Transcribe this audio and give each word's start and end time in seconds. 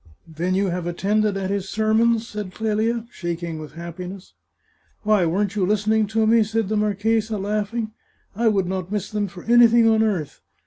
"Then 0.27 0.55
you 0.55 0.69
have 0.69 0.87
attended 0.87 1.37
at 1.37 1.51
his 1.51 1.69
sermons?" 1.69 2.27
said 2.29 2.55
Clelia, 2.55 3.05
shaking 3.11 3.59
with 3.59 3.73
happiness." 3.73 4.33
Why, 5.03 5.27
weren't 5.27 5.55
you 5.55 5.63
listening 5.63 6.07
to 6.07 6.25
me?" 6.25 6.41
said 6.43 6.69
the 6.69 6.75
marchesa, 6.75 7.37
laughing." 7.37 7.91
I 8.35 8.47
would 8.47 8.65
not 8.65 8.91
miss 8.91 9.11
them 9.11 9.27
for 9.27 9.43
anything 9.43 9.87
on 9.87 10.01
earth. 10.01 10.41